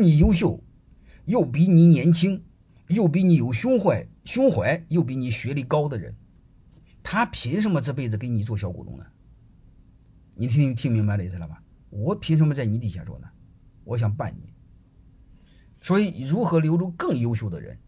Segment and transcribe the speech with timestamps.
[0.00, 0.62] 你优秀，
[1.24, 2.42] 又比你年轻，
[2.88, 6.14] 又比你有胸怀，胸怀又比你学历高的人，
[7.02, 9.04] 他凭什么这辈子给你做小股东呢？
[10.34, 11.62] 你听听明白的意思了吧？
[11.90, 13.28] 我凭什么在你底下做呢？
[13.84, 14.52] 我想办你。
[15.82, 17.78] 所以，如何留住更优秀的人？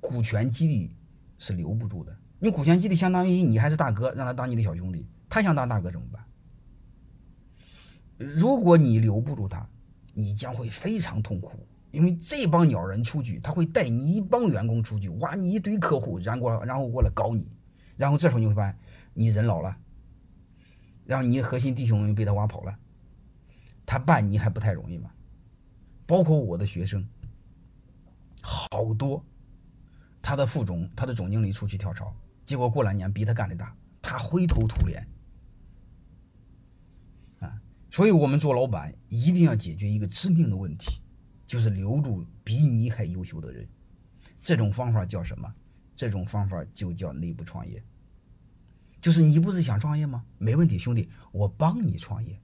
[0.00, 0.94] 股权激励
[1.38, 2.16] 是留不住的。
[2.38, 6.24] 你股权激励相当于你还是大哥，让他当你的小兄弟，他想当大哥怎么办？
[8.16, 9.68] 如果你留不住他，
[10.14, 17.50] 你将会非常痛苦，因为这帮鸟人出去，他会带你一帮员工出去，挖你一堆客户，然过然后过来搞你，
[17.96, 18.78] 然后这时候你会发现
[19.12, 19.76] 你人老了，
[21.04, 22.78] 然后你的核心弟兄被他挖跑了，
[23.84, 25.10] 他办你还不太容易吗？
[26.06, 27.06] 包括我的学生，
[28.40, 29.24] 好多，
[30.22, 35.06] 他的副总、他的总经理出去跳槽，结果过两年比他干的大，他灰头土脸。
[37.94, 41.00] 所以我们做老板一定要解决一个致命的问题，
[41.46, 43.68] 就是留住比你还优秀的人。
[44.40, 45.54] 这种方法叫什么？
[45.94, 47.80] 这种方法就叫内部创业。
[49.00, 50.24] 就是你不是想创业吗？
[50.38, 52.36] 没问题，兄弟，我帮你创业。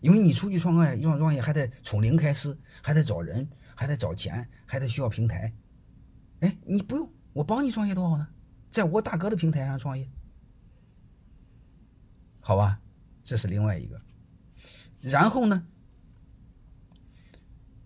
[0.00, 5.54] 因为你出去创业，创创业还得从零开始，还得找人，还得找钱，还得需要平台。
[6.40, 8.26] 哎，你不用，我帮你创业多好呢，
[8.70, 10.08] 在我大哥的平台上创业，
[12.40, 12.80] 好吧？
[13.22, 14.00] 这是另外一个。
[15.08, 15.64] 然后呢，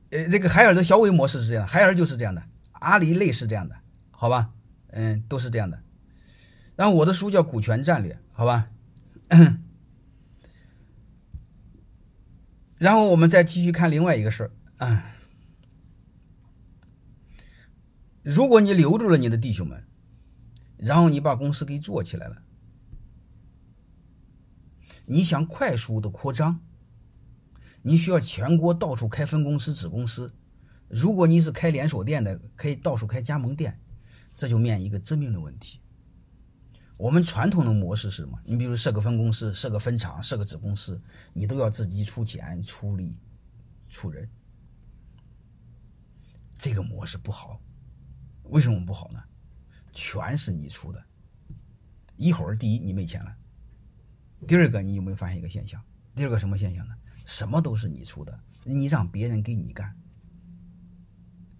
[0.08, 3.76] 呃，这个海尔的小伟模式是这样，海尔就是这样的，阿里类似这样的，
[4.10, 4.54] 好吧？
[4.88, 5.82] 嗯，都是这样的。
[6.76, 8.70] 然后我的书叫《股权战略》，好吧？
[12.78, 15.14] 然后我们再继续看另外一个事儿啊，
[18.22, 19.84] 如果你留住了你的弟兄们，
[20.78, 22.40] 然后你把公司给做起来了，
[25.04, 26.60] 你想快速的扩张，
[27.82, 30.32] 你需要全国到处开分公司、子公司。
[30.88, 33.78] 如果你是开连锁店的，可以到处开加盟店，
[34.36, 35.80] 这就面临一个致命的问题。
[36.96, 38.38] 我们传统的模式是什么？
[38.44, 41.00] 你比如设个分公司、设个分厂、设个子公司，
[41.32, 43.16] 你都要自己出钱、出力、
[43.88, 44.28] 出人。
[46.58, 47.58] 这个模式不好，
[48.44, 49.22] 为什么不好呢？
[49.92, 51.02] 全是你出的。
[52.16, 53.34] 一会儿，第一你没钱了，
[54.46, 55.82] 第二个你有没有发现一个现象？
[56.14, 56.94] 第二个什么现象呢？
[57.30, 59.94] 什么都是你出的，你让别人给你干，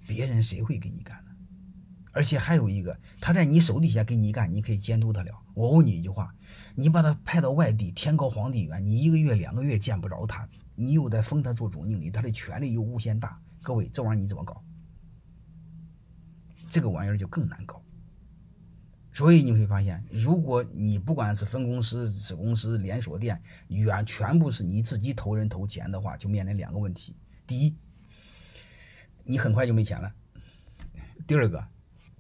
[0.05, 1.31] 别人谁会给你干呢？
[2.11, 5.31] 而且还有一个，他在你手底下给你干，你可以监督他了。
[5.55, 6.35] 我问你一句话：
[6.75, 13.41] 你把他派到外地，天高皇帝远，你一个月、两个月见不着他，你又在封他做总经理，他的权力又无限大。
[13.63, 14.61] 各位，这玩意儿你怎么搞？
[16.69, 17.81] 这个玩意儿就更难搞。
[19.13, 27.17] 所以你会发现，如果你不管是分公司、子公司、连锁店，远全部是你自己投人投钱的话，就面临两个问题：
[27.47, 27.77] 第一，
[29.25, 30.11] 你很快就没钱了；
[31.27, 31.65] 第二个。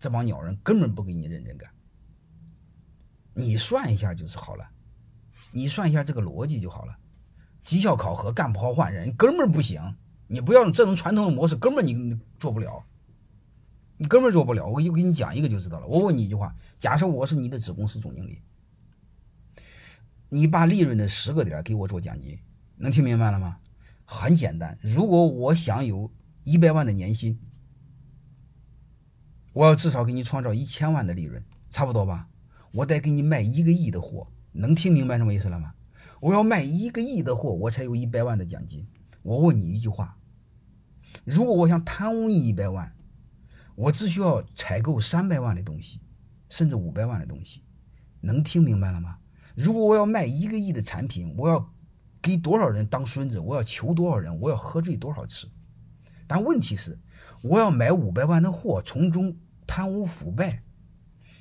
[0.02, 1.70] 这帮鸟人根本不给你认真干，
[3.34, 4.66] 你算一下就是好了，
[5.52, 6.96] 你算一下这个逻辑就好了。
[7.64, 9.78] 绩效考核干不好换人，根本不行。
[10.26, 12.82] 你不要用这种传统的模式，根本你做不了，
[14.00, 14.66] 你根本做不了。
[14.66, 15.86] 我就给你讲一个就知道了。
[15.86, 18.40] 我问你一句话：假设我是你的子公司总经理，
[20.30, 22.38] 你把利润的十个点给我做奖金，
[22.76, 23.58] 能听明白了吗？
[24.06, 26.10] 很简单，如果我想有
[26.44, 27.38] 一百万的年薪。
[29.52, 32.30] 我要至少给你创造一千万的利润，差不多吧？
[32.72, 35.74] 我得给你卖一个亿的货，能听明白什么意思了吗？
[36.20, 38.86] 我要卖一个亿的货，我才有一百万的奖金。
[39.22, 40.16] 我问你一句话：
[41.24, 42.94] 如果我想贪污你一百万，
[43.80, 46.02] 我只需要采购三百万的东西，
[46.50, 47.64] 甚至五百万的东西，
[48.20, 49.18] 能听明白了吗？
[49.54, 51.72] 如果我要卖一个亿的产品，我要
[52.20, 53.40] 给多少人当孙子？
[53.40, 54.38] 我要求多少人？
[54.38, 55.50] 我要喝醉多少次？
[56.26, 56.98] 但问题是。
[57.42, 59.34] 我要买五百万的货，从中
[59.66, 60.62] 贪污腐败，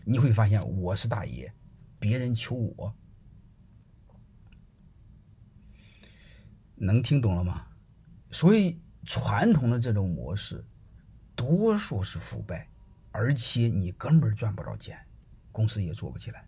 [0.05, 1.53] 你会发现我是大爷，
[1.99, 2.95] 别人求我，
[6.75, 7.65] 能听懂了吗？
[8.31, 10.65] 所以传统的这种模式，
[11.39, 12.67] 多数是腐败，
[13.11, 14.99] 而且你根本赚不着钱，
[15.53, 16.45] 公司也做不起来，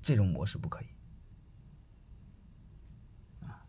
[0.00, 0.86] 这种模式不可以
[3.46, 3.64] 啊。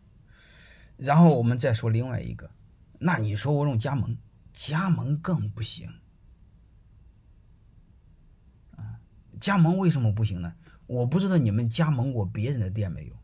[0.96, 2.50] 然后我们再说另外一个，
[2.98, 4.18] 那你说我用加盟？
[4.52, 5.88] 加盟更不行，
[8.72, 8.98] 啊，
[9.38, 10.52] 加盟为什么不行呢？
[10.88, 13.16] 我不知道你们加盟过别人的店没有。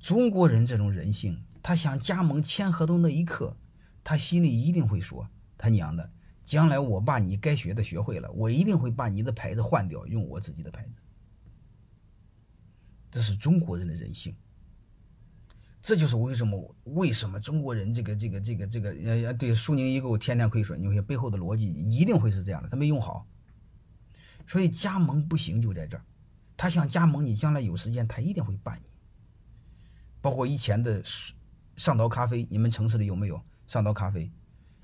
[0.00, 3.54] 中国人这种人性，他想加盟签合同那一刻，
[4.02, 5.28] 他心里一定会说
[5.62, 6.10] ：“他娘的，
[6.42, 10.90] 将来我把你该学的学会了，我一定会把你的牌子换掉，用我自己的牌子。”
[13.12, 14.34] 这是中国人的人性。
[15.80, 23.24] 这就是为什么为什么中国人这个这个这个这个呃对苏宁易购天天亏损，你会背后的逻辑一定会是这样的，他没用好，
[24.48, 26.04] 所以加盟不行就在这儿，
[26.56, 28.90] 他想加盟你，将来有时间他一定会办你。
[30.20, 31.00] 包括以前的
[31.76, 34.28] 上岛咖啡，你们城市里有没有上岛咖啡？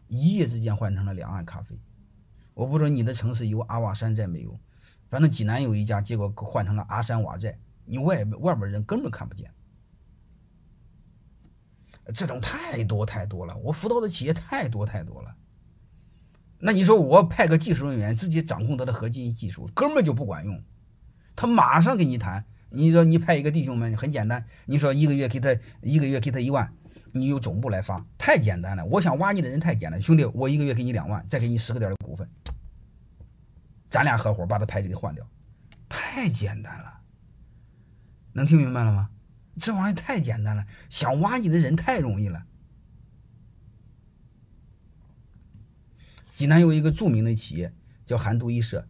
[0.08, 1.78] 一夜之间换成了两岸咖啡。
[2.54, 4.58] 我不知道你的城市有阿瓦山寨没有，
[5.08, 9.52] 反正济南有一家，结果换成了阿山瓦寨，你外外边人根本看不见。
[12.14, 15.36] 这种太多太多了，我辅导的企业太多太多了。
[16.58, 20.62] 那你说我派个技术人员直接掌控他的核心技术，根本就不管用。
[21.36, 26.74] 他马上跟你谈，你说你派一个弟兄们很简单，你说一个月给他一个月给他一万，
[27.12, 28.84] 你由总部来发，太简单了。
[28.86, 32.28] 我想挖你的人太简单，兄弟，我一个月给你两万，再给你十个点的股份，
[33.88, 35.26] 咱俩合伙把他牌子给换掉，
[35.88, 37.00] 太简单了。
[38.32, 39.10] 能听明白了吗？
[39.56, 42.44] 这玩意太简单了，想挖你的人太容易了。
[46.34, 47.74] 济南有一个著名的企业
[48.06, 48.86] 叫韩都衣舍，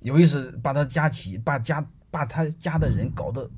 [0.00, 3.50] 有一次把他家企把家把他家的人搞得，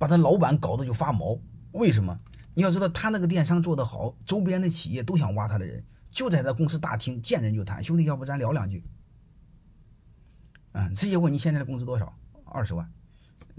[0.00, 1.38] 把他老板搞得就发毛。
[1.72, 2.18] 为什么？
[2.54, 8.82] 你要知道他那个电商做得好，周边的企业都想挖他的人，就在他公司大厅见人就谈，兄弟，要不咱聊两句？
[10.72, 12.16] 嗯，直接问你现在的工资多少？
[12.46, 12.90] 二十万，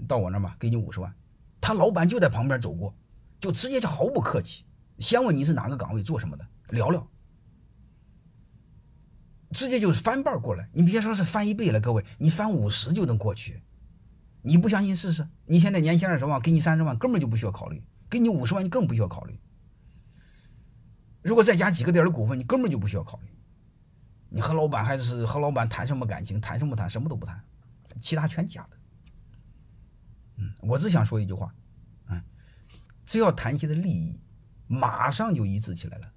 [0.08, 1.14] 到我那吧，给你五十万。
[1.60, 2.92] 他老板就在旁边走过，
[3.38, 4.64] 就直接就毫不客气，
[4.98, 7.08] 先问你是哪个岗位做什么的，聊聊，
[9.52, 10.68] 直接就是翻倍过来。
[10.72, 13.62] 你别说是翻一倍了，各位，你翻五十就能过去。
[14.42, 15.26] 你不相信试试？
[15.46, 17.80] 你现在年薪二十万，给你三十万，根本就不需要考虑；
[18.10, 19.38] 给你五十万，你更不需要考虑。
[21.22, 23.28] 如果再加几个点的股份，你根本就不需要考虑。
[24.28, 26.40] 你和老板还是和老板谈什么感情？
[26.40, 26.90] 谈什么谈？
[26.90, 27.42] 什么都不谈，
[28.00, 28.76] 其他全假的。
[30.36, 31.54] 嗯，我只想说一句话，
[32.08, 32.20] 嗯，
[33.04, 34.18] 只要谈起的利益，
[34.66, 36.12] 马上就一致起来了，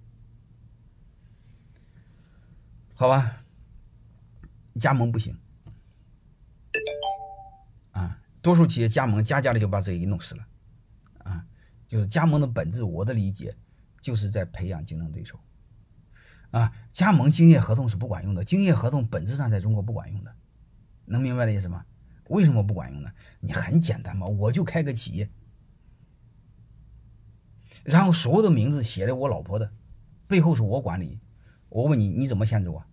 [2.95, 3.43] 好吧？
[4.79, 5.37] 加盟不行，
[8.45, 10.45] 多数企业加盟加价的就把自己给弄死了，
[11.23, 11.43] 啊，
[11.87, 13.57] 就是加盟的本质，我的理解
[13.99, 15.39] 就是在培养竞争对手，
[16.51, 20.31] 啊，加盟竞业合同是不管用的，竞业合同本质上在中国不管用的，
[21.05, 21.83] 能明白的意思吗？
[22.29, 23.11] 为什么不管用呢？
[23.39, 25.27] 你很简单嘛，我就开个企业，
[27.83, 29.71] 然后所有的名字写的我老婆的，
[30.27, 31.19] 背后是我管理。
[31.69, 32.85] 我问你，你怎么限制我？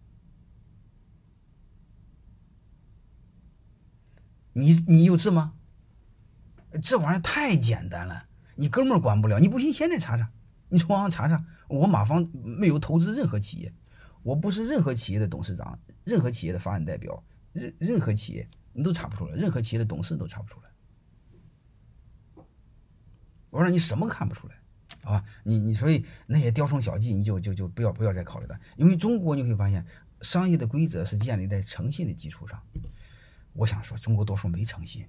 [4.52, 5.54] 你你有治吗？
[6.82, 9.38] 这玩意儿太简单了，你哥们儿管不了。
[9.38, 10.30] 你不信，现在查查，
[10.68, 11.44] 你从网上查查。
[11.68, 13.72] 我马方没有投资任何企业，
[14.22, 17.22] 我不是任何企业的董事长，任何企业的法人代表，
[17.52, 18.48] 任任何企业。
[18.74, 22.44] 你都查不出来，任何企业的董事都查不出来。
[23.50, 24.54] 我说你什么看不出来，
[25.02, 25.22] 啊？
[25.44, 28.58] 你你所以那些雕虫小技，你就就就不要不要再考虑了。
[28.76, 29.84] 因为中国你会发现，
[30.22, 32.62] 商业的规则是建立在诚信的基础上。
[33.52, 35.06] 我想说，中国多数没诚信，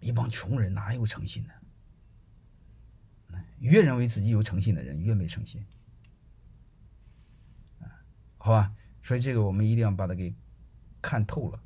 [0.00, 1.50] 一帮穷人哪有诚信呢？
[3.58, 5.64] 越认为自己有诚信的人，越没诚信。
[8.38, 10.34] 好吧，所以这个我们一定要把它给
[11.02, 11.62] 看透了。